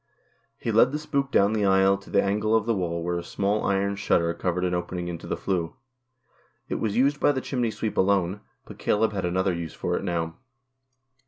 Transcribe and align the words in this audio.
He 0.57 0.71
led 0.71 0.91
the 0.91 0.97
spook 0.97 1.31
down 1.31 1.53
the 1.53 1.63
aisle 1.63 1.95
to 1.99 2.09
the 2.09 2.23
angle 2.23 2.55
of 2.55 2.65
the 2.65 2.73
wall 2.73 3.03
where 3.03 3.19
a 3.19 3.23
small 3.23 3.63
iron 3.63 3.95
shutter 3.95 4.33
covered 4.33 4.65
an 4.65 4.73
opening 4.73 5.07
into 5.07 5.27
the 5.27 5.37
flue. 5.37 5.75
It 6.67 6.79
was 6.79 6.97
used 6.97 7.19
by 7.19 7.31
the 7.31 7.39
chimney 7.39 7.69
sweep 7.69 7.97
alone, 7.97 8.41
but 8.65 8.79
Caleb 8.79 9.13
had 9.13 9.25
another 9.25 9.53
use 9.53 9.75
for 9.75 9.95
it 9.95 10.03
now. 10.03 10.37